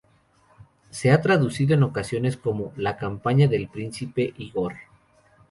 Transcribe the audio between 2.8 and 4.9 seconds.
campaña del príncipe Ígor".